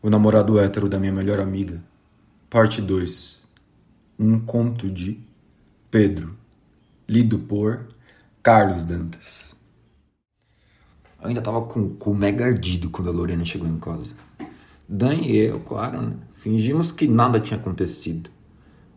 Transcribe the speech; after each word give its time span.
O 0.00 0.08
namorado 0.08 0.60
hétero 0.60 0.88
da 0.88 0.96
minha 0.96 1.12
melhor 1.12 1.40
amiga. 1.40 1.82
Parte 2.48 2.80
2. 2.80 3.42
Um 4.16 4.38
conto 4.38 4.88
de 4.88 5.18
Pedro. 5.90 6.36
Lido 7.08 7.36
por 7.36 7.88
Carlos 8.40 8.84
Dantas. 8.84 9.56
Eu 11.20 11.26
ainda 11.26 11.42
tava 11.42 11.62
com 11.62 11.80
o 11.80 11.90
cu 11.90 12.14
mega 12.14 12.44
ardido 12.44 12.90
quando 12.90 13.08
a 13.08 13.12
Lorena 13.12 13.44
chegou 13.44 13.66
em 13.66 13.76
casa. 13.80 14.10
Dan 14.88 15.14
e 15.14 15.36
eu, 15.36 15.58
claro, 15.58 16.00
né? 16.00 16.12
Fingimos 16.34 16.92
que 16.92 17.08
nada 17.08 17.40
tinha 17.40 17.58
acontecido. 17.58 18.30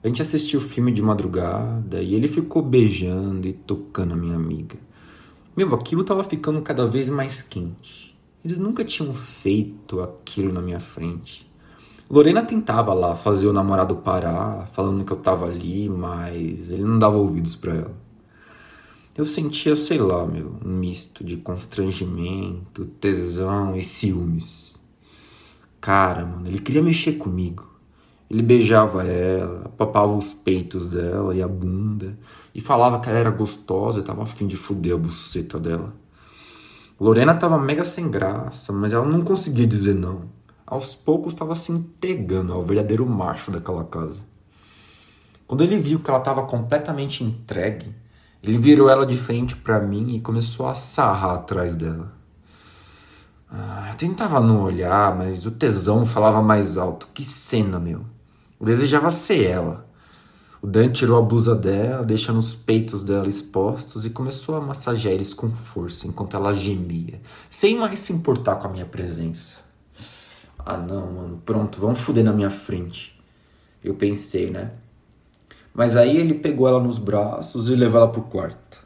A 0.03 0.07
gente 0.07 0.21
assistiu 0.21 0.59
o 0.59 0.63
filme 0.63 0.91
de 0.91 1.01
madrugada 1.01 1.99
e 1.99 2.13
ele 2.13 2.27
ficou 2.27 2.61
beijando 2.61 3.47
e 3.47 3.53
tocando 3.53 4.13
a 4.13 4.17
minha 4.17 4.35
amiga. 4.35 4.77
Meu, 5.57 5.73
aquilo 5.73 6.03
tava 6.03 6.23
ficando 6.23 6.61
cada 6.61 6.87
vez 6.87 7.09
mais 7.09 7.41
quente. 7.41 8.10
Eles 8.43 8.57
nunca 8.57 8.83
tinham 8.83 9.13
feito 9.13 10.01
aquilo 10.01 10.51
na 10.51 10.61
minha 10.61 10.79
frente. 10.79 11.49
Lorena 12.09 12.43
tentava 12.43 12.93
lá 12.93 13.15
fazer 13.15 13.47
o 13.47 13.53
namorado 13.53 13.95
parar, 13.95 14.67
falando 14.67 15.05
que 15.05 15.13
eu 15.13 15.17
tava 15.17 15.45
ali, 15.45 15.87
mas 15.87 16.69
ele 16.71 16.83
não 16.83 16.99
dava 16.99 17.17
ouvidos 17.17 17.55
para 17.55 17.73
ela. 17.75 17.95
Eu 19.15 19.25
sentia, 19.25 19.75
sei 19.75 19.97
lá, 19.97 20.25
meu, 20.25 20.55
um 20.65 20.69
misto 20.69 21.23
de 21.23 21.37
constrangimento, 21.37 22.85
tesão 22.99 23.75
e 23.75 23.83
ciúmes. 23.83 24.75
Cara, 25.79 26.25
mano, 26.25 26.47
ele 26.47 26.59
queria 26.59 26.81
mexer 26.81 27.13
comigo. 27.13 27.69
Ele 28.29 28.41
beijava 28.41 29.03
ela, 29.03 29.69
papava 29.77 30.13
os 30.13 30.33
peitos 30.33 30.87
dela 30.87 31.35
e 31.35 31.41
a 31.41 31.47
bunda, 31.47 32.17
e 32.55 32.61
falava 32.61 32.99
que 32.99 33.09
ela 33.09 33.19
era 33.19 33.29
gostosa 33.29 33.99
e 33.99 34.03
tava 34.03 34.23
afim 34.23 34.47
de 34.47 34.55
fuder 34.55 34.95
a 34.95 34.97
buceta 34.97 35.59
dela. 35.59 35.93
Lorena 37.01 37.31
estava 37.31 37.57
mega 37.57 37.83
sem 37.83 38.11
graça, 38.11 38.71
mas 38.71 38.93
ela 38.93 39.07
não 39.07 39.23
conseguia 39.23 39.65
dizer 39.65 39.95
não. 39.95 40.21
Aos 40.67 40.93
poucos 40.93 41.33
estava 41.33 41.55
se 41.55 41.71
entregando 41.71 42.53
ao 42.53 42.63
verdadeiro 42.63 43.07
macho 43.07 43.49
daquela 43.49 43.83
casa. 43.83 44.21
Quando 45.47 45.63
ele 45.63 45.79
viu 45.79 45.99
que 45.99 46.11
ela 46.11 46.19
estava 46.19 46.43
completamente 46.43 47.23
entregue, 47.23 47.91
ele 48.43 48.59
virou 48.59 48.87
ela 48.87 49.03
de 49.03 49.17
frente 49.17 49.55
para 49.55 49.79
mim 49.79 50.13
e 50.13 50.21
começou 50.21 50.67
a 50.67 50.75
sarrar 50.75 51.31
atrás 51.37 51.75
dela. 51.75 52.13
Ah, 53.49 53.95
tentava 53.97 54.39
não 54.39 54.61
olhar, 54.61 55.17
mas 55.17 55.43
o 55.43 55.49
tesão 55.49 56.05
falava 56.05 56.39
mais 56.39 56.77
alto. 56.77 57.09
Que 57.15 57.23
cena, 57.23 57.79
meu. 57.79 58.05
Eu 58.59 58.65
desejava 58.67 59.09
ser 59.09 59.45
ela. 59.45 59.89
O 60.61 60.67
Dan 60.67 60.91
tirou 60.91 61.17
a 61.17 61.21
blusa 61.23 61.55
dela, 61.55 62.05
deixando 62.05 62.37
os 62.37 62.53
peitos 62.53 63.03
dela 63.03 63.27
expostos 63.27 64.05
e 64.05 64.11
começou 64.11 64.55
a 64.55 64.61
massagear 64.61 65.15
eles 65.15 65.33
com 65.33 65.51
força 65.51 66.05
enquanto 66.05 66.35
ela 66.35 66.53
gemia, 66.53 67.19
sem 67.49 67.79
mais 67.79 67.99
se 67.99 68.13
importar 68.13 68.57
com 68.57 68.67
a 68.67 68.69
minha 68.69 68.85
presença. 68.85 69.57
Ah 70.59 70.77
não, 70.77 71.11
mano, 71.11 71.41
pronto, 71.43 71.81
vamos 71.81 71.99
fuder 71.99 72.23
na 72.23 72.31
minha 72.31 72.51
frente. 72.51 73.19
Eu 73.83 73.95
pensei, 73.95 74.51
né? 74.51 74.73
Mas 75.73 75.97
aí 75.97 76.15
ele 76.15 76.35
pegou 76.35 76.67
ela 76.67 76.79
nos 76.79 76.99
braços 76.99 77.67
e 77.67 77.75
levou 77.75 77.99
ela 77.99 78.11
pro 78.11 78.21
quarto. 78.21 78.85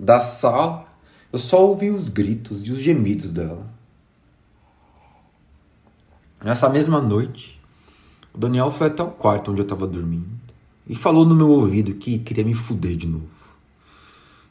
Da 0.00 0.18
sala, 0.18 0.86
eu 1.30 1.38
só 1.38 1.62
ouvi 1.62 1.90
os 1.90 2.08
gritos 2.08 2.64
e 2.64 2.70
os 2.70 2.78
gemidos 2.78 3.32
dela. 3.32 3.66
Nessa 6.42 6.70
mesma 6.70 7.02
noite, 7.02 7.60
o 8.32 8.38
Daniel 8.38 8.70
foi 8.70 8.86
até 8.86 9.02
o 9.02 9.10
quarto 9.10 9.50
onde 9.50 9.60
eu 9.60 9.66
tava 9.66 9.86
dormindo 9.86 10.51
e 10.92 10.94
falou 10.94 11.24
no 11.24 11.34
meu 11.34 11.48
ouvido 11.48 11.94
que 11.94 12.18
queria 12.18 12.44
me 12.44 12.52
fuder 12.52 12.94
de 12.94 13.08
novo. 13.08 13.26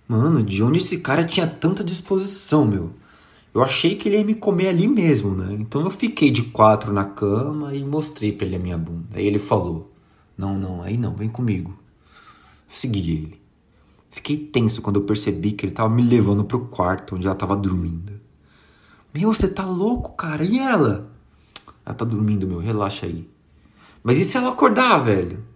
Mano, 0.08 0.42
de 0.42 0.64
onde 0.64 0.80
esse 0.80 0.98
cara 0.98 1.24
tinha 1.24 1.46
tanta 1.46 1.84
disposição, 1.84 2.66
meu? 2.66 2.94
Eu 3.54 3.62
achei 3.62 3.96
que 3.96 4.10
ele 4.10 4.18
ia 4.18 4.26
me 4.26 4.34
comer 4.34 4.70
ali 4.70 4.88
mesmo, 4.88 5.36
né? 5.36 5.56
Então 5.60 5.82
eu 5.82 5.92
fiquei 5.92 6.32
de 6.32 6.42
quatro 6.42 6.92
na 6.92 7.06
cama 7.06 7.76
e 7.76 7.86
mostrei 7.86 8.32
pra 8.32 8.48
ele 8.48 8.56
a 8.56 8.60
minha 8.60 8.76
bunda. 8.76 9.06
Aí 9.14 9.28
ele 9.28 9.38
falou: 9.38 9.92
Não, 10.36 10.58
não, 10.58 10.82
aí 10.82 10.98
não, 10.98 11.14
vem 11.14 11.30
comigo. 11.30 11.78
Eu 12.68 12.76
segui 12.76 13.12
ele. 13.12 13.42
Fiquei 14.10 14.36
tenso 14.36 14.82
quando 14.82 14.96
eu 14.96 15.04
percebi 15.04 15.52
que 15.52 15.68
ele 15.68 15.74
tava 15.74 15.94
me 15.94 16.02
levando 16.02 16.44
pro 16.44 16.66
quarto 16.66 17.16
onde 17.16 17.28
ela 17.28 17.36
tava 17.36 17.56
dormindo. 17.56 18.20
Meu, 19.14 19.32
você 19.32 19.48
tá 19.48 19.64
louco, 19.64 20.16
cara? 20.16 20.44
E 20.44 20.58
ela? 20.58 21.12
Ela 21.86 21.94
tá 21.94 22.04
dormindo, 22.04 22.48
meu, 22.48 22.58
relaxa 22.58 23.06
aí. 23.06 23.30
Mas 24.04 24.18
e 24.18 24.26
se 24.26 24.38
ela 24.38 24.50
acordar, 24.50 24.98
velho? 24.98 25.51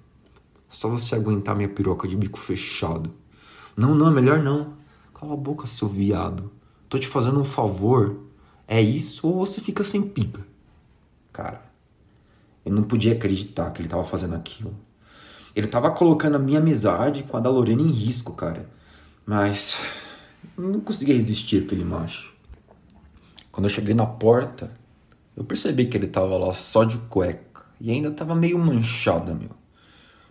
Só 0.69 0.89
você 0.89 1.15
aguentar 1.15 1.55
minha 1.55 1.69
piroca 1.69 2.07
de 2.07 2.15
bico 2.15 2.39
fechado. 2.39 3.13
Não, 3.75 3.93
não, 3.93 4.07
é 4.07 4.11
melhor 4.11 4.39
não. 4.39 4.73
Cala 5.13 5.33
a 5.33 5.37
boca, 5.37 5.67
seu 5.67 5.87
viado. 5.87 6.51
Tô 6.89 6.97
te 6.97 7.07
fazendo 7.07 7.39
um 7.39 7.43
favor. 7.43 8.17
É 8.67 8.81
isso 8.81 9.27
ou 9.27 9.45
você 9.45 9.61
fica 9.61 9.83
sem 9.83 10.01
pica? 10.01 10.45
Cara, 11.31 11.61
eu 12.65 12.71
não 12.71 12.83
podia 12.83 13.13
acreditar 13.13 13.71
que 13.71 13.81
ele 13.81 13.89
tava 13.89 14.03
fazendo 14.03 14.35
aquilo. 14.35 14.75
Ele 15.55 15.67
tava 15.67 15.91
colocando 15.91 16.35
a 16.35 16.39
minha 16.39 16.59
amizade 16.59 17.23
com 17.23 17.37
a 17.37 17.39
da 17.39 17.49
Lorena 17.49 17.81
em 17.81 17.91
risco, 17.91 18.33
cara. 18.33 18.69
Mas 19.25 19.77
não 20.57 20.79
conseguia 20.79 21.15
resistir 21.15 21.63
aquele 21.63 21.83
macho. 21.83 22.33
Quando 23.51 23.65
eu 23.65 23.69
cheguei 23.69 23.93
na 23.93 24.05
porta, 24.05 24.71
eu 25.35 25.43
percebi 25.43 25.85
que 25.85 25.95
ele 25.95 26.07
tava 26.07 26.37
lá 26.37 26.53
só 26.53 26.83
de 26.83 26.97
cueca 26.97 27.65
e 27.79 27.91
ainda 27.91 28.11
tava 28.11 28.35
meio 28.35 28.57
manchada, 28.57 29.33
meu. 29.33 29.51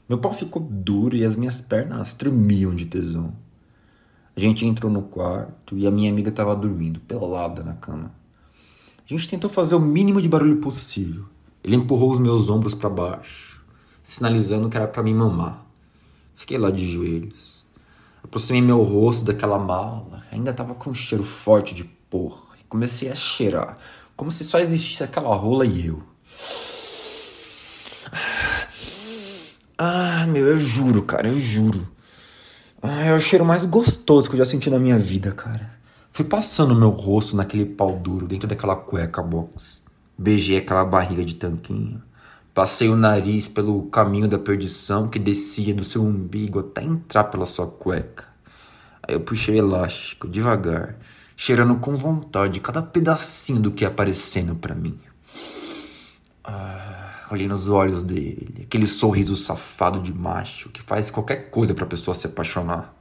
Meu 0.06 0.18
pau 0.18 0.32
ficou 0.32 0.60
duro 0.60 1.16
e 1.16 1.24
as 1.24 1.34
minhas 1.34 1.62
pernas 1.62 2.12
tremiam 2.12 2.74
de 2.74 2.84
tesão. 2.84 3.34
A 4.36 4.40
gente 4.40 4.66
entrou 4.66 4.92
no 4.92 5.02
quarto 5.02 5.78
e 5.78 5.86
a 5.86 5.90
minha 5.90 6.10
amiga 6.10 6.28
estava 6.28 6.54
dormindo, 6.54 7.00
pelada 7.00 7.62
na 7.62 7.74
cama. 7.74 8.12
A 8.98 9.08
gente 9.08 9.28
tentou 9.28 9.48
fazer 9.48 9.74
o 9.74 9.80
mínimo 9.80 10.20
de 10.20 10.28
barulho 10.28 10.56
possível. 10.56 11.24
Ele 11.62 11.76
empurrou 11.76 12.10
os 12.10 12.18
meus 12.18 12.50
ombros 12.50 12.74
para 12.74 12.90
baixo, 12.90 13.64
sinalizando 14.02 14.68
que 14.68 14.76
era 14.76 14.86
para 14.86 15.02
me 15.02 15.14
mamar. 15.14 15.64
Fiquei 16.34 16.58
lá 16.58 16.70
de 16.70 16.86
joelhos. 16.86 17.64
Aproximei 18.22 18.60
meu 18.60 18.82
rosto 18.82 19.24
daquela 19.24 19.58
mala, 19.58 20.22
ainda 20.30 20.50
estava 20.50 20.74
com 20.74 20.90
um 20.90 20.94
cheiro 20.94 21.24
forte 21.24 21.74
de 21.74 21.84
porra, 21.84 22.56
e 22.60 22.64
comecei 22.64 23.10
a 23.10 23.14
cheirar, 23.14 23.78
como 24.16 24.32
se 24.32 24.44
só 24.44 24.58
existisse 24.58 25.02
aquela 25.02 25.34
rola 25.34 25.64
e 25.64 25.86
eu. 25.86 26.02
Ah, 29.76 30.24
meu, 30.28 30.46
eu 30.46 30.58
juro, 30.58 31.02
cara, 31.02 31.28
eu 31.28 31.38
juro. 31.38 31.88
Ah, 32.80 33.02
é 33.02 33.14
o 33.14 33.18
cheiro 33.18 33.44
mais 33.44 33.64
gostoso 33.64 34.28
que 34.28 34.34
eu 34.34 34.38
já 34.38 34.44
senti 34.44 34.70
na 34.70 34.78
minha 34.78 34.98
vida, 34.98 35.32
cara. 35.32 35.70
Fui 36.12 36.24
passando 36.24 36.76
meu 36.76 36.90
rosto 36.90 37.36
naquele 37.36 37.64
pau 37.64 37.96
duro 37.96 38.26
dentro 38.26 38.46
daquela 38.46 38.76
cueca 38.76 39.20
box. 39.20 39.82
Beijei 40.16 40.58
aquela 40.58 40.84
barriga 40.84 41.24
de 41.24 41.34
tanquinho. 41.34 42.00
Passei 42.52 42.88
o 42.88 42.94
nariz 42.94 43.48
pelo 43.48 43.82
caminho 43.86 44.28
da 44.28 44.38
perdição 44.38 45.08
que 45.08 45.18
descia 45.18 45.74
do 45.74 45.82
seu 45.82 46.04
umbigo 46.04 46.60
até 46.60 46.84
entrar 46.84 47.24
pela 47.24 47.44
sua 47.44 47.66
cueca. 47.66 48.26
Aí 49.02 49.14
eu 49.16 49.20
puxei 49.20 49.56
o 49.56 49.58
elástico, 49.58 50.28
devagar, 50.28 50.96
cheirando 51.36 51.74
com 51.76 51.96
vontade 51.96 52.60
cada 52.60 52.80
pedacinho 52.80 53.60
do 53.60 53.72
que 53.72 53.82
ia 53.82 53.88
aparecendo 53.88 54.54
para 54.54 54.74
mim. 54.74 54.96
Ah. 56.44 57.03
Olhei 57.34 57.48
nos 57.48 57.68
olhos 57.68 58.04
dele, 58.04 58.60
aquele 58.62 58.86
sorriso 58.86 59.34
safado 59.34 60.00
de 60.00 60.14
macho 60.14 60.68
que 60.68 60.80
faz 60.80 61.10
qualquer 61.10 61.50
coisa 61.50 61.74
para 61.74 61.82
a 61.82 61.88
pessoa 61.88 62.14
se 62.14 62.28
apaixonar. 62.28 62.94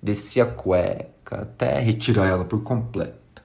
Desci 0.00 0.40
a 0.40 0.46
cueca 0.46 1.42
até 1.42 1.80
retirar 1.80 2.28
ela 2.28 2.44
por 2.44 2.62
completo. 2.62 3.42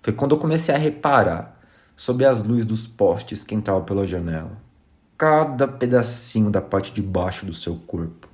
Foi 0.00 0.12
quando 0.12 0.36
eu 0.36 0.38
comecei 0.38 0.72
a 0.72 0.78
reparar 0.78 1.60
sob 1.96 2.24
as 2.24 2.40
luzes 2.40 2.66
dos 2.66 2.86
postes 2.86 3.42
que 3.42 3.52
entravam 3.52 3.84
pela 3.84 4.06
janela. 4.06 4.62
Cada 5.16 5.66
pedacinho 5.66 6.50
da 6.50 6.62
parte 6.62 6.92
de 6.92 7.02
baixo 7.02 7.44
do 7.44 7.52
seu 7.52 7.74
corpo. 7.84 8.28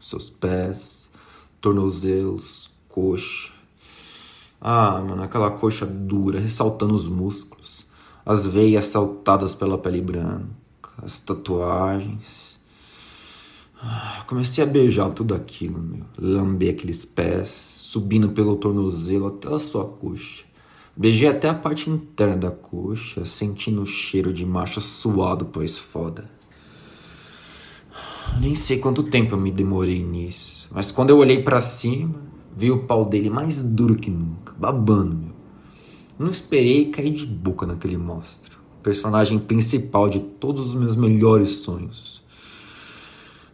Seus 0.00 0.30
pés, 0.30 1.10
tornozelos, 1.60 2.70
coxa. 2.88 3.52
Ah, 4.60 5.00
mano, 5.00 5.24
aquela 5.24 5.50
coxa 5.50 5.84
dura, 5.84 6.38
ressaltando 6.38 6.94
os 6.94 7.08
músculos 7.08 7.90
as 8.24 8.46
veias 8.46 8.86
saltadas 8.86 9.54
pela 9.54 9.76
pele 9.76 10.00
branca, 10.00 10.92
as 11.02 11.18
tatuagens. 11.20 12.58
Ah, 13.80 14.24
comecei 14.28 14.62
a 14.62 14.66
beijar 14.66 15.12
tudo 15.12 15.34
aquilo, 15.34 15.80
meu. 15.80 16.04
Lamber 16.16 16.72
aqueles 16.72 17.04
pés, 17.04 17.50
subindo 17.50 18.30
pelo 18.30 18.56
tornozelo 18.56 19.26
até 19.26 19.52
a 19.52 19.58
sua 19.58 19.84
coxa. 19.84 20.44
Beijei 20.94 21.28
até 21.28 21.48
a 21.48 21.54
parte 21.54 21.90
interna 21.90 22.36
da 22.36 22.50
coxa, 22.50 23.24
sentindo 23.24 23.82
o 23.82 23.86
cheiro 23.86 24.32
de 24.32 24.46
macho 24.46 24.80
suado, 24.80 25.46
pois 25.46 25.78
foda. 25.78 26.30
Nem 28.40 28.54
sei 28.54 28.78
quanto 28.78 29.02
tempo 29.02 29.34
eu 29.34 29.38
me 29.38 29.50
demorei 29.50 30.02
nisso, 30.02 30.68
mas 30.70 30.92
quando 30.92 31.10
eu 31.10 31.18
olhei 31.18 31.42
para 31.42 31.60
cima, 31.60 32.20
vi 32.56 32.70
o 32.70 32.84
pau 32.84 33.04
dele 33.04 33.28
mais 33.28 33.62
duro 33.62 33.96
que 33.96 34.10
nunca, 34.10 34.54
babando, 34.56 35.16
meu. 35.16 35.41
Não 36.22 36.30
esperei 36.30 36.88
cair 36.88 37.10
de 37.10 37.26
boca 37.26 37.66
naquele 37.66 37.96
monstro. 37.96 38.60
Personagem 38.80 39.40
principal 39.40 40.08
de 40.08 40.20
todos 40.20 40.66
os 40.66 40.74
meus 40.76 40.94
melhores 40.94 41.48
sonhos. 41.64 42.22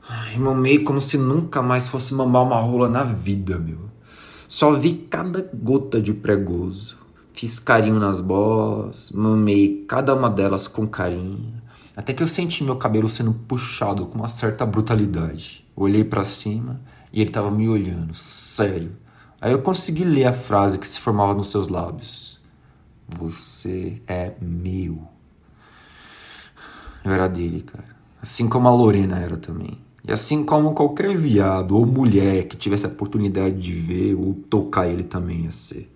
Ai, 0.06 0.36
mamei 0.36 0.80
como 0.80 1.00
se 1.00 1.16
nunca 1.16 1.62
mais 1.62 1.88
fosse 1.88 2.12
mamar 2.12 2.42
uma 2.42 2.60
rola 2.60 2.86
na 2.86 3.04
vida, 3.04 3.58
meu. 3.58 3.78
Só 4.46 4.72
vi 4.72 5.06
cada 5.08 5.40
gota 5.54 5.98
de 5.98 6.12
pregoso. 6.12 6.98
Fiz 7.32 7.58
carinho 7.58 7.98
nas 7.98 8.20
bolas, 8.20 9.12
mamei 9.12 9.86
cada 9.88 10.14
uma 10.14 10.28
delas 10.28 10.68
com 10.68 10.86
carinho, 10.86 11.54
até 11.96 12.12
que 12.12 12.22
eu 12.22 12.28
senti 12.28 12.64
meu 12.64 12.76
cabelo 12.76 13.08
sendo 13.08 13.32
puxado 13.32 14.04
com 14.04 14.18
uma 14.18 14.28
certa 14.28 14.66
brutalidade. 14.66 15.66
Olhei 15.74 16.04
para 16.04 16.22
cima 16.22 16.82
e 17.10 17.22
ele 17.22 17.30
tava 17.30 17.50
me 17.50 17.66
olhando, 17.66 18.12
sério. 18.12 18.92
Aí 19.40 19.52
eu 19.52 19.62
consegui 19.62 20.04
ler 20.04 20.26
a 20.26 20.34
frase 20.34 20.78
que 20.78 20.86
se 20.86 21.00
formava 21.00 21.32
nos 21.32 21.46
seus 21.46 21.68
lábios: 21.68 22.37
Você 23.08 24.02
é 24.06 24.34
meu. 24.40 25.08
Eu 27.04 27.12
era 27.12 27.26
dele, 27.26 27.62
cara. 27.62 27.96
Assim 28.20 28.48
como 28.48 28.68
a 28.68 28.74
Lorena 28.74 29.18
era 29.18 29.36
também. 29.36 29.78
E 30.06 30.12
assim 30.12 30.44
como 30.44 30.74
qualquer 30.74 31.16
viado 31.16 31.76
ou 31.76 31.86
mulher 31.86 32.46
que 32.46 32.56
tivesse 32.56 32.84
a 32.84 32.88
oportunidade 32.88 33.56
de 33.56 33.72
ver 33.72 34.14
ou 34.14 34.34
tocar 34.34 34.88
ele 34.88 35.04
também 35.04 35.44
ia 35.44 35.50
ser. 35.50 35.90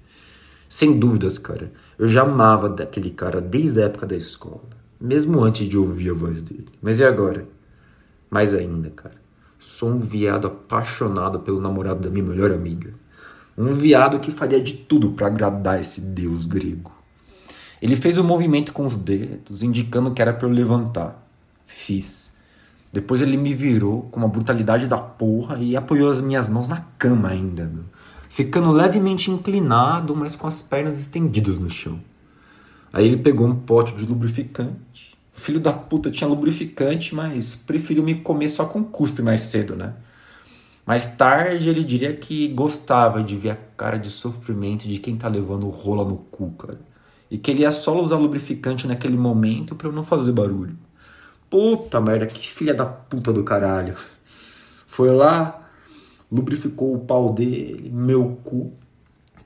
Sem 0.69 0.99
dúvidas, 0.99 1.37
cara. 1.37 1.71
Eu 1.99 2.09
já 2.09 2.23
amava 2.23 2.69
daquele 2.69 3.11
cara 3.11 3.41
desde 3.41 3.83
a 3.83 3.85
época 3.85 4.07
da 4.07 4.17
escola. 4.17 4.71
Mesmo 4.99 5.43
antes 5.43 5.69
de 5.69 5.77
ouvir 5.77 6.11
a 6.11 6.15
voz 6.15 6.41
dele. 6.41 6.69
Mas 6.81 6.99
e 6.99 7.05
agora? 7.05 7.47
Mais 8.31 8.55
ainda, 8.55 8.89
cara. 8.89 9.17
Sou 9.59 9.91
um 9.91 9.99
viado 9.99 10.47
apaixonado 10.47 11.41
pelo 11.41 11.61
namorado 11.61 12.01
da 12.01 12.09
minha 12.09 12.25
melhor 12.25 12.53
amiga. 12.53 12.95
Um 13.57 13.75
viado 13.75 14.19
que 14.19 14.31
faria 14.31 14.61
de 14.61 14.75
tudo 14.75 15.13
para 15.13 15.27
agradar 15.27 15.79
esse 15.79 16.01
deus 16.01 16.47
grego. 16.47 17.02
Ele 17.83 17.97
fez 17.97 18.17
um 18.17 18.23
movimento 18.23 18.73
com 18.73 18.87
os 18.87 18.97
dedos, 18.97 19.65
indicando 19.65 20.13
que 20.13 20.23
era 20.23 20.33
para 20.33 20.47
eu 20.47 20.53
levantar. 20.53 21.21
Fiz. 21.67 22.33
Depois 22.93 23.21
ele 23.21 23.37
me 23.37 23.53
virou 23.53 24.03
com 24.03 24.21
uma 24.21 24.29
brutalidade 24.29 24.87
da 24.87 24.99
porra 24.99 25.59
e 25.59 25.77
apoiou 25.77 26.09
as 26.09 26.21
minhas 26.21 26.49
mãos 26.49 26.69
na 26.69 26.83
cama 26.97 27.31
ainda, 27.31 27.65
meu. 27.65 27.83
Ficando 28.29 28.71
levemente 28.71 29.33
inclinado, 29.33 30.15
mas 30.15 30.37
com 30.37 30.47
as 30.47 30.63
pernas 30.63 30.97
estendidas 30.97 31.59
no 31.59 31.69
chão. 31.69 31.99
Aí 32.93 33.05
ele 33.05 33.17
pegou 33.17 33.49
um 33.49 33.57
pote 33.57 33.97
de 33.97 34.07
lubrificante. 34.07 35.19
Filho 35.33 35.59
da 35.59 35.73
puta 35.73 36.09
tinha 36.09 36.29
lubrificante, 36.29 37.17
mas 37.17 37.57
preferiu 37.57 38.05
me 38.05 38.15
comer 38.15 38.49
só 38.49 38.65
com 38.65 38.85
cuspe 38.85 39.23
mais 39.23 39.41
cedo, 39.41 39.75
né? 39.75 39.95
Mais 40.87 41.09
tarde 41.17 41.69
ele 41.69 41.83
diria 41.83 42.15
que 42.15 42.47
gostava 42.47 43.25
de 43.25 43.37
ver 43.37 43.51
a 43.51 43.59
cara 43.77 43.97
de 43.97 44.09
sofrimento 44.09 44.87
de 44.87 45.01
quem 45.01 45.17
tá 45.17 45.27
levando 45.27 45.69
rola 45.69 46.05
no 46.05 46.19
cu, 46.19 46.53
cara. 46.53 46.92
E 47.33 47.39
que 47.39 47.51
ele 47.51 47.63
ia 47.63 47.73
só 47.73 47.99
usar 47.99 48.17
lubrificante 48.17 48.87
naquele 48.87 49.17
momento 49.17 49.75
para 49.75 49.89
eu 49.89 49.93
não 49.93 50.05
fazer 50.05 50.33
barulho. 50.33 50.77
Puta 51.49 51.99
merda, 51.99 52.27
que 52.27 52.47
filha 52.47 52.75
da 52.75 52.85
puta 52.85 53.33
do 53.33 53.43
caralho. 53.43 53.97
Foi 54.87 55.11
lá, 55.11 55.67
lubrificou 56.31 56.95
o 56.95 56.99
pau 56.99 57.33
dele, 57.33 57.91
meu 57.91 58.39
cu, 58.45 58.75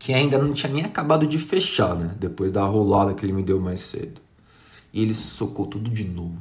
que 0.00 0.12
ainda 0.12 0.36
não 0.36 0.52
tinha 0.52 0.72
nem 0.72 0.84
acabado 0.84 1.26
de 1.28 1.38
fechar, 1.38 1.94
né? 1.94 2.16
Depois 2.18 2.50
da 2.50 2.64
rolada 2.64 3.14
que 3.14 3.24
ele 3.24 3.32
me 3.32 3.42
deu 3.42 3.60
mais 3.60 3.80
cedo. 3.80 4.20
E 4.92 5.02
ele 5.02 5.14
socou 5.14 5.66
tudo 5.66 5.88
de 5.88 6.04
novo. 6.04 6.40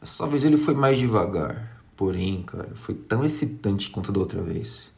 Dessa 0.00 0.26
vez 0.26 0.44
ele 0.44 0.56
foi 0.56 0.74
mais 0.74 0.98
devagar 0.98 1.76
Porém, 1.96 2.42
cara, 2.42 2.68
foi 2.74 2.94
tão 2.94 3.24
excitante 3.24 3.88
quanto 3.88 4.12
da 4.12 4.20
outra 4.20 4.42
vez. 4.42 4.90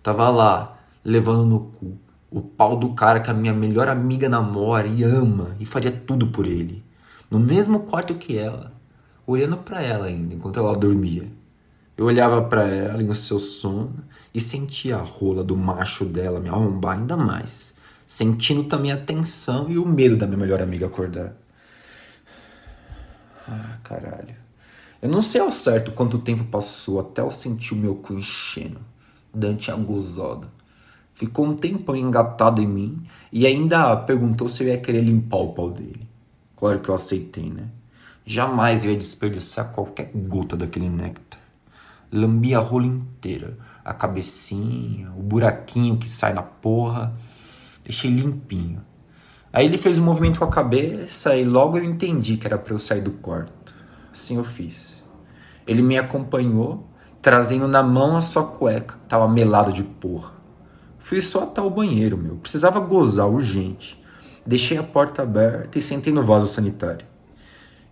Tava 0.00 0.30
lá, 0.30 0.78
levando 1.04 1.44
no 1.44 1.60
cu 1.60 1.98
o 2.30 2.40
pau 2.40 2.76
do 2.76 2.94
cara 2.94 3.20
que 3.20 3.30
a 3.30 3.34
minha 3.34 3.52
melhor 3.52 3.88
amiga 3.88 4.28
namora 4.28 4.86
e 4.86 5.02
ama 5.02 5.56
e 5.58 5.66
faria 5.66 5.90
tudo 5.90 6.28
por 6.28 6.46
ele. 6.46 6.84
No 7.30 7.38
mesmo 7.38 7.80
quarto 7.80 8.14
que 8.14 8.36
ela, 8.38 8.72
olhando 9.26 9.56
para 9.56 9.82
ela 9.82 10.06
ainda 10.06 10.34
enquanto 10.34 10.58
ela 10.58 10.76
dormia. 10.76 11.26
Eu 11.96 12.06
olhava 12.06 12.42
para 12.42 12.66
ela 12.66 13.02
em 13.02 13.12
seu 13.14 13.38
sono 13.38 14.04
e 14.32 14.40
sentia 14.40 14.96
a 14.96 15.02
rola 15.02 15.42
do 15.42 15.56
macho 15.56 16.04
dela 16.04 16.40
me 16.40 16.48
arrombar 16.48 16.96
ainda 16.96 17.16
mais, 17.16 17.74
sentindo 18.06 18.64
também 18.64 18.92
a 18.92 18.96
tensão 18.96 19.68
e 19.68 19.76
o 19.76 19.86
medo 19.86 20.16
da 20.16 20.26
minha 20.26 20.38
melhor 20.38 20.62
amiga 20.62 20.86
acordar. 20.86 21.34
Ah, 23.46 23.78
caralho. 23.82 24.34
Eu 25.02 25.08
não 25.08 25.20
sei 25.20 25.40
ao 25.40 25.50
certo 25.50 25.92
quanto 25.92 26.18
tempo 26.18 26.44
passou 26.44 27.00
até 27.00 27.20
eu 27.20 27.30
sentir 27.30 27.74
o 27.74 27.76
meu 27.76 27.96
cu 27.96 28.14
enchendo. 28.14 28.80
Dante 29.32 29.70
agosada. 29.70 30.48
Ficou 31.14 31.46
um 31.46 31.54
tempão 31.54 31.94
engatado 31.94 32.62
em 32.62 32.66
mim 32.66 33.02
e 33.32 33.46
ainda 33.46 33.96
perguntou 33.96 34.48
se 34.48 34.62
eu 34.62 34.68
ia 34.68 34.78
querer 34.78 35.02
limpar 35.02 35.38
o 35.38 35.52
pau 35.52 35.70
dele. 35.70 36.08
Claro 36.56 36.80
que 36.80 36.88
eu 36.88 36.94
aceitei, 36.94 37.50
né? 37.50 37.68
Jamais 38.24 38.84
ia 38.84 38.96
desperdiçar 38.96 39.72
qualquer 39.72 40.10
gota 40.14 40.56
daquele 40.56 40.88
néctar. 40.88 41.40
Lambi 42.12 42.54
a 42.54 42.58
rola 42.58 42.86
inteira, 42.86 43.56
a 43.84 43.94
cabecinha, 43.94 45.10
o 45.16 45.22
buraquinho 45.22 45.96
que 45.96 46.08
sai 46.08 46.32
na 46.32 46.42
porra. 46.42 47.14
Deixei 47.84 48.10
limpinho. 48.10 48.82
Aí 49.52 49.66
ele 49.66 49.78
fez 49.78 49.98
um 49.98 50.04
movimento 50.04 50.38
com 50.38 50.44
a 50.44 50.50
cabeça 50.50 51.34
e 51.34 51.44
logo 51.44 51.76
eu 51.76 51.84
entendi 51.84 52.36
que 52.36 52.46
era 52.46 52.56
para 52.56 52.72
eu 52.72 52.78
sair 52.78 53.00
do 53.00 53.12
quarto. 53.12 53.74
Assim 54.12 54.36
eu 54.36 54.44
fiz. 54.44 55.02
Ele 55.66 55.82
me 55.82 55.98
acompanhou, 55.98 56.88
trazendo 57.20 57.66
na 57.66 57.82
mão 57.82 58.16
a 58.16 58.20
sua 58.20 58.44
cueca, 58.44 58.96
que 59.00 59.08
tava 59.08 59.28
melada 59.28 59.72
de 59.72 59.82
porra. 59.82 60.32
Fui 61.10 61.20
só 61.20 61.42
até 61.42 61.60
o 61.60 61.68
banheiro, 61.68 62.16
meu. 62.16 62.36
Precisava 62.36 62.78
gozar 62.78 63.28
urgente. 63.28 64.00
Deixei 64.46 64.78
a 64.78 64.82
porta 64.84 65.22
aberta 65.22 65.76
e 65.76 65.82
sentei 65.82 66.12
no 66.12 66.24
vaso 66.24 66.46
sanitário. 66.46 67.04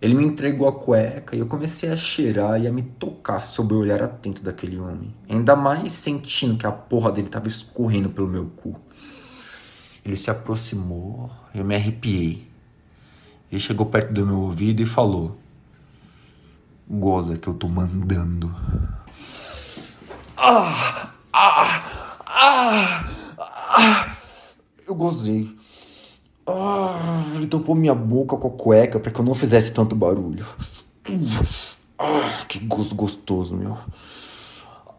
Ele 0.01 0.13
me 0.13 0.23
entregou 0.23 0.65
a 0.65 0.71
cueca 0.71 1.35
e 1.35 1.39
eu 1.39 1.45
comecei 1.45 1.91
a 1.91 1.97
cheirar 1.97 2.61
e 2.61 2.65
a 2.65 2.71
me 2.71 2.81
tocar 2.81 3.41
sob 3.41 3.73
o 3.73 3.79
olhar 3.79 4.01
atento 4.01 4.41
daquele 4.41 4.79
homem. 4.79 5.13
Ainda 5.27 5.53
mais 5.53 5.91
sentindo 5.91 6.55
que 6.55 6.65
a 6.65 6.71
porra 6.71 7.11
dele 7.11 7.27
estava 7.27 7.49
escorrendo 7.49 8.09
pelo 8.09 8.29
meu 8.29 8.45
cu. 8.55 8.79
Ele 10.05 10.15
se 10.15 10.31
aproximou, 10.31 11.29
eu 11.53 11.65
me 11.65 11.75
arrepiei. 11.75 12.47
Ele 13.51 13.59
chegou 13.59 13.85
perto 13.85 14.13
do 14.13 14.25
meu 14.25 14.39
ouvido 14.43 14.81
e 14.81 14.85
falou: 14.85 15.37
goza 16.89 17.37
que 17.37 17.49
eu 17.49 17.53
tô 17.53 17.67
mandando. 17.67 18.55
Ah, 20.37 21.11
ah, 21.33 21.83
ah. 22.25 23.08
Gozei. 24.99 25.49
Ah, 26.45 27.23
ele 27.35 27.47
tampou 27.47 27.73
minha 27.73 27.95
boca 27.95 28.35
com 28.37 28.47
a 28.47 28.51
cueca 28.51 28.99
para 28.99 29.11
que 29.11 29.19
eu 29.19 29.25
não 29.25 29.33
fizesse 29.33 29.71
tanto 29.71 29.95
barulho. 29.95 30.45
Ah, 31.97 32.45
que 32.47 32.59
gosto 32.59 32.95
gostoso, 32.95 33.55
meu. 33.55 33.77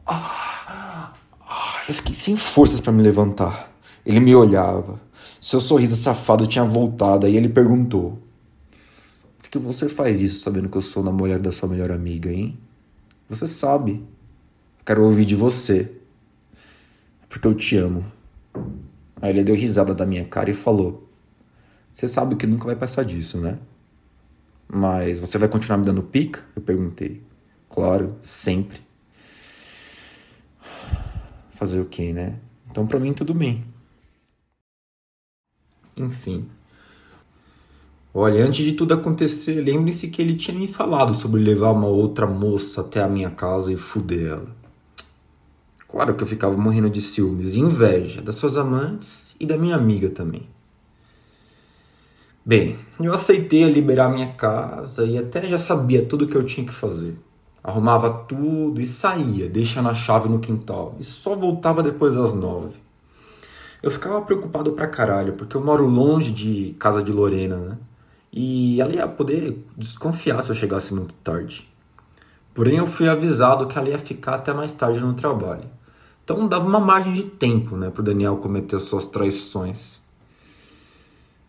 Ah, 0.06 1.12
ah, 1.49 1.82
eu 1.88 1.94
fiquei 1.94 2.14
sem 2.14 2.37
forças 2.37 2.81
para 2.81 2.93
me 2.93 3.02
levantar. 3.02 3.73
Ele 4.05 4.20
me 4.20 4.35
olhava. 4.35 5.00
Seu 5.41 5.61
sorriso 5.61 5.97
safado 5.97 6.47
tinha 6.47 6.64
voltado 6.64 7.26
e 7.26 7.37
ele 7.37 7.49
perguntou: 7.49 8.19
que 9.50 9.58
você 9.58 9.88
faz 9.88 10.21
isso 10.23 10.38
sabendo 10.38 10.69
que 10.69 10.76
eu 10.76 10.83
sou 10.83 11.02
na 11.02 11.11
mulher 11.11 11.40
da 11.40 11.50
sua 11.50 11.69
melhor 11.69 11.90
amiga, 11.90 12.33
hein? 12.33 12.57
Você 13.28 13.49
sabe. 13.49 14.02
quero 14.87 15.02
ouvir 15.02 15.25
de 15.25 15.35
você. 15.35 15.90
Porque 17.28 17.49
eu 17.49 17.54
te 17.54 17.76
amo. 17.76 18.04
Aí 19.20 19.30
ele 19.30 19.44
deu 19.44 19.54
risada 19.54 19.94
da 19.94 20.06
minha 20.06 20.24
cara 20.24 20.50
e 20.50 20.54
falou: 20.54 21.08
Você 21.92 22.08
sabe 22.08 22.36
que 22.36 22.46
nunca 22.46 22.66
vai 22.66 22.76
passar 22.76 23.04
disso, 23.04 23.38
né? 23.38 23.58
Mas 24.72 25.18
você 25.18 25.36
vai 25.36 25.48
continuar 25.48 25.78
me 25.78 25.84
dando 25.84 26.02
pica? 26.02 26.44
Eu 26.54 26.62
perguntei. 26.62 27.22
Claro, 27.68 28.16
sempre. 28.20 28.80
Fazer 31.50 31.80
o 31.80 31.84
quê, 31.84 32.12
né? 32.12 32.38
Então 32.70 32.86
pra 32.86 33.00
mim 33.00 33.12
tudo 33.12 33.34
bem. 33.34 33.64
Enfim. 35.96 36.48
Olha, 38.12 38.44
antes 38.44 38.64
de 38.64 38.72
tudo 38.72 38.94
acontecer, 38.94 39.60
lembre-se 39.60 40.08
que 40.08 40.20
ele 40.20 40.34
tinha 40.34 40.58
me 40.58 40.66
falado 40.66 41.14
sobre 41.14 41.40
levar 41.40 41.70
uma 41.70 41.86
outra 41.86 42.26
moça 42.26 42.80
até 42.80 43.02
a 43.02 43.08
minha 43.08 43.30
casa 43.30 43.72
e 43.72 43.76
fuder 43.76 44.32
ela. 44.32 44.60
Claro 45.90 46.14
que 46.14 46.23
eu 46.23 46.26
ficava 46.26 46.56
morrendo 46.56 46.88
de 46.88 47.00
ciúmes 47.00 47.56
e 47.56 47.61
inveja 47.61 48.23
das 48.23 48.37
suas 48.37 48.56
amantes 48.56 49.35
e 49.40 49.47
da 49.47 49.56
minha 49.56 49.75
amiga 49.75 50.09
também. 50.09 50.49
Bem, 52.44 52.78
eu 53.00 53.12
aceitei 53.12 53.64
liberar 53.64 54.09
minha 54.09 54.32
casa 54.32 55.04
e 55.04 55.18
até 55.18 55.49
já 55.49 55.59
sabia 55.59 56.04
tudo 56.04 56.25
o 56.25 56.28
que 56.28 56.37
eu 56.37 56.44
tinha 56.44 56.66
que 56.66 56.73
fazer. 56.73 57.18
Arrumava 57.62 58.11
tudo 58.11 58.80
e 58.80 58.87
saía, 58.87 59.49
deixando 59.49 59.88
a 59.88 59.94
chave 59.94 60.28
no 60.28 60.38
quintal, 60.38 60.97
e 60.99 61.04
só 61.04 61.37
voltava 61.37 61.82
depois 61.82 62.14
das 62.14 62.32
nove. 62.32 62.78
Eu 63.82 63.90
ficava 63.90 64.23
preocupado 64.23 64.73
pra 64.73 64.87
caralho, 64.87 65.35
porque 65.35 65.56
eu 65.56 65.64
moro 65.64 65.87
longe 65.87 66.30
de 66.30 66.75
casa 66.78 67.02
de 67.02 67.12
Lorena, 67.12 67.56
né? 67.56 67.78
e 68.32 68.80
ela 68.80 68.94
ia 68.94 69.09
poder 69.09 69.64
desconfiar 69.76 70.42
se 70.42 70.50
eu 70.50 70.54
chegasse 70.54 70.94
muito 70.94 71.14
tarde. 71.16 71.68
Porém, 72.54 72.76
eu 72.76 72.87
fui 72.87 73.09
avisado 73.09 73.66
que 73.66 73.78
ela 73.78 73.88
ia 73.88 73.99
ficar 73.99 74.35
até 74.35 74.52
mais 74.52 74.73
tarde 74.73 75.00
no 75.00 75.14
trabalho. 75.14 75.64
Então 76.30 76.46
dava 76.46 76.64
uma 76.64 76.78
margem 76.78 77.12
de 77.12 77.25
tempo 77.25 77.76
né, 77.76 77.90
para 77.90 78.02
o 78.02 78.04
Daniel 78.04 78.37
cometer 78.37 78.78
suas 78.78 79.08
traições. 79.08 80.00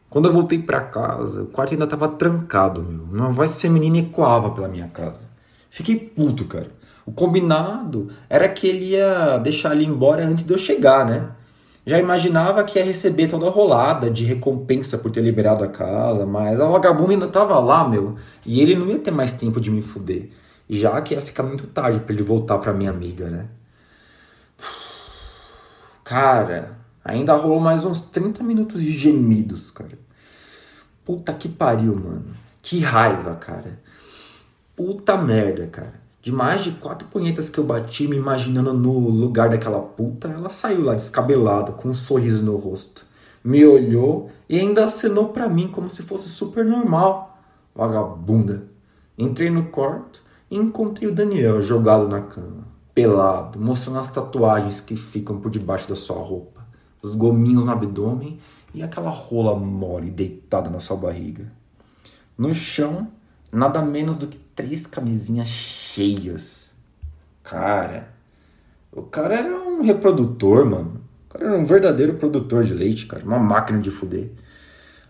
Quando 0.09 0.27
eu 0.27 0.33
voltei 0.33 0.57
para 0.57 0.81
casa, 0.81 1.43
o 1.43 1.45
quarto 1.45 1.73
ainda 1.73 1.83
estava 1.83 2.07
trancado, 2.07 2.81
meu. 2.81 3.03
Uma 3.03 3.29
voz 3.29 3.61
feminina 3.61 3.99
ecoava 3.99 4.49
pela 4.49 4.67
minha 4.67 4.87
casa. 4.87 5.21
Fiquei 5.69 5.95
puto, 5.95 6.45
cara. 6.45 6.71
O 7.05 7.11
combinado 7.11 8.09
era 8.27 8.49
que 8.49 8.65
ele 8.65 8.85
ia 8.93 9.37
deixar 9.37 9.75
ele 9.75 9.85
embora 9.85 10.25
antes 10.25 10.43
de 10.43 10.51
eu 10.51 10.57
chegar, 10.57 11.05
né? 11.05 11.29
Já 11.85 11.99
imaginava 11.99 12.63
que 12.63 12.79
ia 12.79 12.83
receber 12.83 13.27
toda 13.27 13.45
a 13.45 13.51
rolada 13.51 14.09
de 14.09 14.25
recompensa 14.25 14.97
por 14.97 15.11
ter 15.11 15.21
liberado 15.21 15.63
a 15.63 15.67
casa, 15.67 16.25
mas 16.25 16.59
a 16.59 16.65
vagabunda 16.65 17.13
ainda 17.13 17.27
tava 17.27 17.59
lá, 17.59 17.87
meu, 17.87 18.15
e 18.43 18.61
ele 18.61 18.75
não 18.75 18.87
ia 18.87 18.97
ter 18.97 19.11
mais 19.11 19.31
tempo 19.31 19.61
de 19.61 19.69
me 19.69 19.81
fuder, 19.83 20.29
já 20.67 20.99
que 21.01 21.13
ia 21.13 21.21
ficar 21.21 21.43
muito 21.43 21.67
tarde 21.67 21.99
para 21.99 22.13
ele 22.13 22.23
voltar 22.23 22.57
pra 22.57 22.73
minha 22.73 22.89
amiga, 22.89 23.29
né? 23.29 23.47
Cara, 26.11 26.77
ainda 27.05 27.37
rolou 27.37 27.61
mais 27.61 27.85
uns 27.85 28.01
30 28.01 28.43
minutos 28.43 28.83
de 28.83 28.91
gemidos, 28.91 29.71
cara. 29.71 29.97
Puta 31.05 31.33
que 31.33 31.47
pariu, 31.47 31.95
mano. 31.95 32.35
Que 32.61 32.81
raiva, 32.81 33.33
cara. 33.35 33.79
Puta 34.75 35.15
merda, 35.15 35.67
cara. 35.67 35.93
De 36.21 36.29
mais 36.29 36.65
de 36.65 36.71
quatro 36.73 37.07
punhetas 37.07 37.49
que 37.49 37.57
eu 37.57 37.63
bati, 37.63 38.09
me 38.09 38.17
imaginando 38.17 38.73
no 38.73 38.91
lugar 38.91 39.51
daquela 39.51 39.79
puta, 39.79 40.27
ela 40.27 40.49
saiu 40.49 40.83
lá 40.83 40.95
descabelada, 40.95 41.71
com 41.71 41.87
um 41.87 41.93
sorriso 41.93 42.43
no 42.43 42.57
rosto. 42.57 43.05
Me 43.41 43.65
olhou 43.65 44.29
e 44.49 44.59
ainda 44.59 44.83
acenou 44.83 45.29
para 45.29 45.47
mim 45.47 45.69
como 45.69 45.89
se 45.89 46.03
fosse 46.03 46.27
super 46.27 46.65
normal. 46.65 47.41
Vagabunda. 47.73 48.65
Entrei 49.17 49.49
no 49.49 49.67
quarto 49.67 50.21
e 50.49 50.57
encontrei 50.57 51.07
o 51.07 51.15
Daniel 51.15 51.61
jogado 51.61 52.09
na 52.09 52.19
cama, 52.19 52.67
pelado, 52.93 53.59
mostrando 53.59 53.99
as 53.99 54.09
tatuagens 54.09 54.81
que 54.81 54.95
ficam 54.95 55.39
por 55.39 55.49
debaixo 55.49 55.87
da 55.89 55.95
sua 55.95 56.17
roupa, 56.17 56.65
os 57.01 57.15
gominhos 57.15 57.63
no 57.63 57.71
abdômen 57.71 58.39
e 58.73 58.83
aquela 58.83 59.09
rola 59.09 59.57
mole 59.57 60.09
deitada 60.09 60.69
na 60.69 60.79
sua 60.79 60.97
barriga. 60.97 61.51
No 62.37 62.53
chão, 62.53 63.07
nada 63.51 63.81
menos 63.81 64.17
do 64.17 64.27
que 64.27 64.37
três 64.55 64.85
camisinhas 64.85 65.47
cheias. 65.47 66.69
Cara, 67.43 68.13
o 68.91 69.01
cara 69.01 69.35
era 69.35 69.59
um 69.59 69.81
reprodutor, 69.81 70.65
mano. 70.65 71.01
O 71.27 71.33
cara 71.33 71.45
era 71.45 71.57
um 71.57 71.65
verdadeiro 71.65 72.15
produtor 72.15 72.63
de 72.63 72.73
leite, 72.73 73.05
cara. 73.05 73.23
Uma 73.23 73.39
máquina 73.39 73.79
de 73.79 73.89
fuder. 73.89 74.31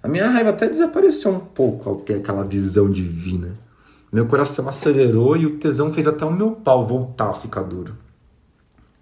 A 0.04 0.08
minha 0.08 0.28
raiva 0.30 0.50
até 0.50 0.68
desapareceu 0.68 1.32
um 1.32 1.40
pouco 1.40 1.90
ao 1.90 1.98
ter 1.98 2.16
aquela 2.16 2.44
visão 2.44 2.90
divina. 2.90 3.56
Meu 4.12 4.26
coração 4.26 4.68
acelerou 4.68 5.38
e 5.38 5.46
o 5.46 5.58
tesão 5.58 5.94
fez 5.94 6.06
até 6.06 6.26
o 6.26 6.34
meu 6.34 6.52
pau 6.52 6.86
voltar 6.86 7.30
a 7.30 7.34
ficar 7.34 7.64
duro. 7.64 7.98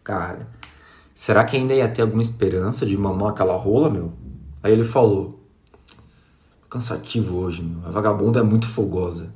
Cara, 0.03 0.47
será 1.15 1.43
que 1.43 1.57
ainda 1.57 1.73
ia 1.73 1.89
ter 1.89 2.03
alguma 2.03 2.21
esperança 2.21 2.85
de 2.85 2.95
mamar 2.95 3.29
aquela 3.29 3.55
rola, 3.55 3.89
meu? 3.89 4.13
Aí 4.61 4.71
ele 4.71 4.83
falou: 4.83 5.39
Cansativo 6.69 7.37
hoje, 7.37 7.63
meu. 7.63 7.87
A 7.87 7.89
vagabunda 7.89 8.39
é 8.39 8.43
muito 8.43 8.67
fogosa. 8.67 9.33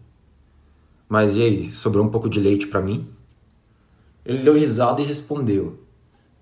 Mas 1.09 1.37
e 1.37 1.41
aí, 1.41 1.71
sobrou 1.71 2.05
um 2.05 2.09
pouco 2.09 2.29
de 2.29 2.39
leite 2.39 2.67
para 2.67 2.79
mim? 2.81 3.07
Ele 4.23 4.43
deu 4.43 4.53
risada 4.53 5.01
e 5.01 5.05
respondeu: 5.05 5.79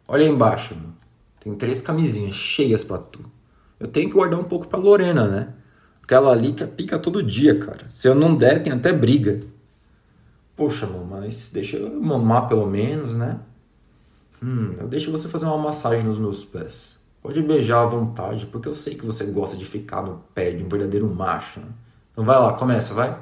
Olha 0.07 0.25
aí 0.25 0.29
embaixo, 0.29 0.75
meu. 0.75 0.89
tem 1.39 1.55
três 1.55 1.81
camisinhas 1.81 2.33
cheias 2.33 2.83
para 2.83 2.97
tu. 2.97 3.21
Eu 3.79 3.87
tenho 3.87 4.09
que 4.09 4.13
guardar 4.13 4.39
um 4.39 4.43
pouco 4.43 4.67
pra 4.67 4.77
Lorena, 4.77 5.27
né? 5.27 5.53
Aquela 6.11 6.33
ali 6.33 6.51
que 6.51 6.67
pica 6.67 6.99
todo 6.99 7.23
dia, 7.23 7.57
cara. 7.57 7.85
Se 7.87 8.05
eu 8.05 8.13
não 8.13 8.35
der, 8.35 8.61
tem 8.61 8.73
até 8.73 8.91
briga. 8.91 9.39
Poxa, 10.57 10.85
mano, 10.85 11.05
mas 11.05 11.49
deixa 11.49 11.77
eu 11.77 12.01
mamar 12.01 12.49
pelo 12.49 12.67
menos, 12.67 13.15
né? 13.15 13.39
Hum, 14.43 14.75
eu 14.77 14.89
deixo 14.89 15.09
você 15.09 15.29
fazer 15.29 15.45
uma 15.45 15.57
massagem 15.57 16.03
nos 16.03 16.19
meus 16.19 16.43
pés. 16.43 16.97
Pode 17.21 17.41
beijar 17.41 17.83
à 17.83 17.85
vontade, 17.85 18.45
porque 18.45 18.67
eu 18.67 18.73
sei 18.73 18.95
que 18.95 19.05
você 19.05 19.23
gosta 19.23 19.55
de 19.55 19.63
ficar 19.63 20.01
no 20.01 20.21
pé 20.35 20.51
de 20.51 20.61
um 20.61 20.67
verdadeiro 20.67 21.07
macho. 21.07 21.61
Né? 21.61 21.67
Então 22.11 22.25
vai 22.25 22.37
lá, 22.37 22.51
começa, 22.51 22.93
vai. 22.93 23.17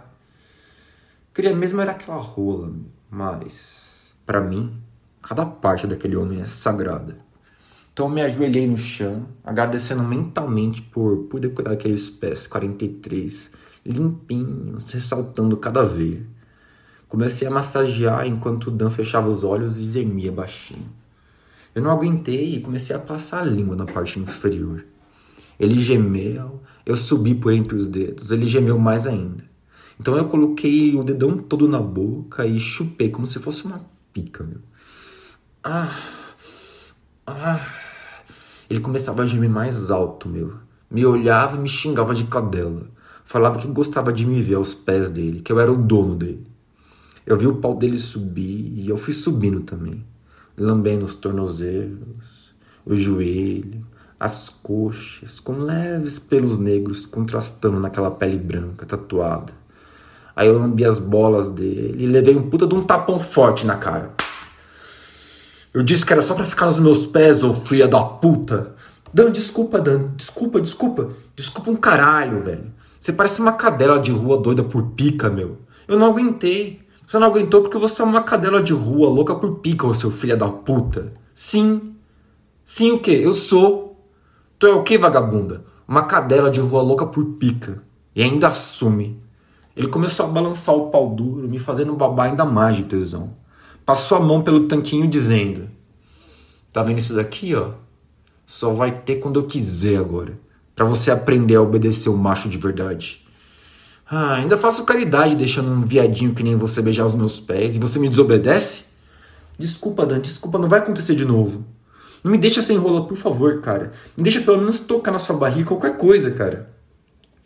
Queria 1.31 1.55
mesmo 1.55 1.79
era 1.79 1.91
aquela 1.91 2.17
rola, 2.17 2.73
mas 3.07 4.15
para 4.25 4.41
mim, 4.41 4.81
cada 5.21 5.45
parte 5.45 5.85
daquele 5.85 6.15
homem 6.15 6.41
é 6.41 6.45
sagrada. 6.45 7.19
Então 7.99 8.07
eu 8.07 8.13
me 8.13 8.21
ajoelhei 8.21 8.65
no 8.65 8.77
chão, 8.77 9.27
agradecendo 9.43 10.01
mentalmente 10.01 10.81
por 10.81 11.25
poder 11.25 11.49
cuidar 11.49 11.71
daqueles 11.71 12.09
pés 12.09 12.47
43, 12.47 13.51
limpinhos, 13.85 14.89
ressaltando 14.89 15.57
cada 15.57 15.83
veia. 15.83 16.25
Comecei 17.09 17.45
a 17.45 17.51
massagear 17.51 18.25
enquanto 18.25 18.67
o 18.67 18.71
Dan 18.71 18.89
fechava 18.89 19.27
os 19.27 19.43
olhos 19.43 19.81
e 19.81 19.83
gemia 19.83 20.31
baixinho. 20.31 20.89
Eu 21.75 21.81
não 21.81 21.91
aguentei 21.91 22.55
e 22.55 22.61
comecei 22.61 22.95
a 22.95 22.99
passar 22.99 23.41
a 23.41 23.45
língua 23.45 23.75
na 23.75 23.85
parte 23.85 24.17
inferior. 24.17 24.85
Ele 25.59 25.77
gemeu, 25.77 26.61
eu 26.85 26.95
subi 26.95 27.35
por 27.35 27.51
entre 27.51 27.75
os 27.75 27.89
dedos, 27.89 28.31
ele 28.31 28.45
gemeu 28.45 28.79
mais 28.79 29.07
ainda. 29.07 29.43
Então 29.99 30.15
eu 30.15 30.23
coloquei 30.23 30.95
o 30.95 31.03
dedão 31.03 31.37
todo 31.37 31.67
na 31.67 31.81
boca 31.81 32.45
e 32.45 32.61
chupei 32.61 33.09
como 33.09 33.27
se 33.27 33.39
fosse 33.39 33.65
uma 33.65 33.81
pica, 34.13 34.41
meu. 34.41 34.61
Ah, 35.61 35.93
ah. 37.27 37.88
Ele 38.69 38.79
começava 38.79 39.23
a 39.23 39.25
gemer 39.25 39.49
mais 39.49 39.89
alto, 39.89 40.29
meu. 40.29 40.53
Me 40.91 41.05
olhava 41.05 41.55
e 41.55 41.59
me 41.59 41.67
xingava 41.67 42.13
de 42.13 42.25
cadela. 42.25 42.83
Falava 43.25 43.59
que 43.59 43.67
gostava 43.67 44.13
de 44.13 44.25
me 44.25 44.41
ver 44.41 44.55
aos 44.55 44.73
pés 44.73 45.09
dele, 45.09 45.41
que 45.41 45.51
eu 45.51 45.59
era 45.59 45.71
o 45.71 45.77
dono 45.77 46.15
dele. 46.15 46.47
Eu 47.25 47.37
vi 47.37 47.47
o 47.47 47.55
pau 47.55 47.75
dele 47.75 47.97
subir 47.97 48.73
e 48.75 48.89
eu 48.89 48.97
fui 48.97 49.13
subindo 49.13 49.61
também. 49.61 50.03
Lambendo 50.57 51.05
os 51.05 51.15
tornozelos, 51.15 52.53
o 52.85 52.95
joelho, 52.95 53.85
as 54.19 54.49
coxas, 54.49 55.39
com 55.39 55.53
leves 55.59 56.19
pelos 56.19 56.57
negros 56.57 57.05
contrastando 57.05 57.79
naquela 57.79 58.11
pele 58.11 58.37
branca 58.37 58.85
tatuada. 58.85 59.53
Aí 60.35 60.47
eu 60.47 60.57
lambi 60.57 60.85
as 60.85 60.99
bolas 60.99 61.49
dele 61.51 62.03
e 62.03 62.07
levei 62.07 62.35
um 62.35 62.49
puta 62.49 62.67
de 62.67 62.75
um 62.75 62.83
tapão 62.83 63.19
forte 63.19 63.65
na 63.65 63.77
cara. 63.77 64.13
Eu 65.79 65.83
disse 65.85 66.05
que 66.05 66.11
era 66.11 66.21
só 66.21 66.35
pra 66.35 66.43
ficar 66.43 66.65
nos 66.65 66.77
meus 66.77 67.05
pés, 67.05 67.41
ô 67.41 67.53
filha 67.53 67.87
da 67.87 68.03
puta. 68.03 68.75
Dan, 69.13 69.31
desculpa, 69.31 69.79
Dan. 69.79 70.09
Desculpa, 70.13 70.59
desculpa. 70.59 71.11
Desculpa 71.33 71.71
um 71.71 71.77
caralho, 71.77 72.43
velho. 72.43 72.73
Você 72.99 73.13
parece 73.13 73.39
uma 73.39 73.53
cadela 73.53 73.97
de 73.97 74.11
rua 74.11 74.37
doida 74.37 74.61
por 74.61 74.87
pica, 74.87 75.29
meu. 75.29 75.59
Eu 75.87 75.97
não 75.97 76.07
aguentei. 76.07 76.81
Você 77.07 77.17
não 77.17 77.27
aguentou 77.27 77.61
porque 77.61 77.77
você 77.77 78.01
é 78.01 78.03
uma 78.03 78.21
cadela 78.23 78.61
de 78.61 78.73
rua 78.73 79.07
louca 79.07 79.33
por 79.33 79.59
pica, 79.59 79.87
ô 79.87 79.93
seu 79.93 80.11
filho 80.11 80.35
da 80.35 80.49
puta. 80.49 81.13
Sim. 81.33 81.95
Sim 82.65 82.91
o 82.91 82.99
quê? 82.99 83.21
Eu 83.23 83.33
sou. 83.33 84.03
Tu 84.59 84.67
é 84.67 84.73
o 84.73 84.83
quê, 84.83 84.97
vagabunda? 84.97 85.63
Uma 85.87 86.03
cadela 86.03 86.51
de 86.51 86.59
rua 86.59 86.81
louca 86.81 87.05
por 87.05 87.23
pica. 87.23 87.81
E 88.13 88.21
ainda 88.21 88.49
assume. 88.49 89.17
Ele 89.77 89.87
começou 89.87 90.25
a 90.25 90.29
balançar 90.29 90.75
o 90.75 90.89
pau 90.89 91.09
duro, 91.09 91.47
me 91.47 91.57
fazendo 91.57 91.95
babar 91.95 92.27
ainda 92.27 92.43
mais 92.43 92.75
de 92.75 92.83
tesão. 92.83 93.39
Passou 93.89 94.19
a 94.19 94.21
mão 94.21 94.39
pelo 94.39 94.67
tanquinho 94.67 95.07
dizendo: 95.07 95.67
Tá 96.71 96.83
vendo 96.83 96.99
isso 96.99 97.15
daqui, 97.15 97.55
ó? 97.55 97.71
Só 98.45 98.71
vai 98.71 98.91
ter 98.91 99.15
quando 99.15 99.39
eu 99.39 99.47
quiser 99.47 99.97
agora. 99.97 100.39
para 100.75 100.85
você 100.85 101.09
aprender 101.09 101.55
a 101.55 101.61
obedecer 101.63 102.07
o 102.07 102.15
macho 102.15 102.47
de 102.47 102.59
verdade. 102.59 103.25
Ah, 104.07 104.35
ainda 104.35 104.55
faço 104.55 104.85
caridade 104.85 105.35
deixando 105.35 105.71
um 105.71 105.81
viadinho 105.81 106.35
que 106.35 106.43
nem 106.43 106.55
você 106.55 106.83
beijar 106.83 107.03
os 107.03 107.15
meus 107.15 107.39
pés 107.39 107.75
e 107.75 107.79
você 107.79 107.97
me 107.97 108.07
desobedece? 108.07 108.83
Desculpa, 109.57 110.05
Dan, 110.05 110.19
desculpa, 110.19 110.59
não 110.59 110.69
vai 110.69 110.81
acontecer 110.81 111.15
de 111.15 111.25
novo. 111.25 111.65
Não 112.23 112.31
me 112.31 112.37
deixa 112.37 112.61
sem 112.61 112.77
rola, 112.77 113.07
por 113.07 113.17
favor, 113.17 113.59
cara. 113.59 113.91
Me 114.15 114.21
deixa 114.21 114.39
pelo 114.39 114.59
menos 114.59 114.79
tocar 114.79 115.09
na 115.09 115.17
sua 115.17 115.35
barriga, 115.35 115.69
qualquer 115.69 115.97
coisa, 115.97 116.29
cara. 116.29 116.69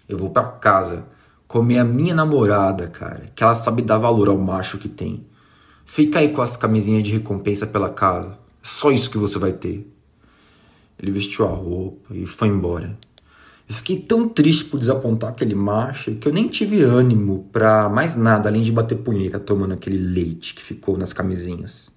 Eu 0.09 0.17
vou 0.17 0.29
para 0.29 0.43
casa 0.43 1.05
comer 1.47 1.79
a 1.79 1.85
minha 1.85 2.13
namorada, 2.13 2.89
cara, 2.89 3.31
que 3.33 3.41
ela 3.41 3.55
sabe 3.55 3.81
dar 3.81 3.97
valor 3.97 4.27
ao 4.27 4.37
macho 4.37 4.77
que 4.77 4.89
tem. 4.89 5.25
Fica 5.85 6.19
aí 6.19 6.29
com 6.29 6.41
as 6.41 6.57
camisinhas 6.57 7.03
de 7.03 7.11
recompensa 7.11 7.67
pela 7.67 7.89
casa. 7.89 8.31
É 8.31 8.65
só 8.65 8.91
isso 8.91 9.09
que 9.09 9.17
você 9.17 9.37
vai 9.37 9.53
ter. 9.53 9.87
Ele 10.99 11.11
vestiu 11.11 11.45
a 11.45 11.49
roupa 11.49 12.15
e 12.15 12.25
foi 12.25 12.47
embora. 12.47 12.97
Eu 13.67 13.75
fiquei 13.75 13.99
tão 13.99 14.27
triste 14.27 14.65
por 14.65 14.79
desapontar 14.79 15.29
aquele 15.31 15.55
macho 15.55 16.15
que 16.15 16.27
eu 16.27 16.33
nem 16.33 16.47
tive 16.47 16.81
ânimo 16.81 17.47
para 17.51 17.89
mais 17.89 18.15
nada 18.15 18.49
além 18.49 18.61
de 18.61 18.71
bater 18.71 18.97
punheta 18.97 19.39
tomando 19.39 19.73
aquele 19.73 19.97
leite 19.97 20.53
que 20.53 20.63
ficou 20.63 20.97
nas 20.97 21.13
camisinhas. 21.13 21.91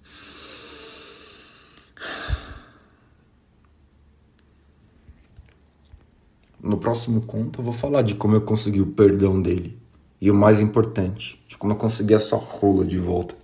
No 6.62 6.78
próximo 6.78 7.20
conto 7.20 7.60
eu 7.60 7.64
vou 7.64 7.72
falar 7.72 8.02
de 8.02 8.14
como 8.14 8.34
eu 8.34 8.40
consegui 8.40 8.80
o 8.80 8.86
perdão 8.86 9.40
dele. 9.40 9.78
E 10.20 10.30
o 10.30 10.34
mais 10.34 10.60
importante, 10.60 11.40
de 11.46 11.56
como 11.56 11.72
eu 11.72 11.76
consegui 11.76 12.14
a 12.14 12.18
sua 12.18 12.38
rola 12.38 12.84
de 12.84 12.98
volta. 12.98 13.34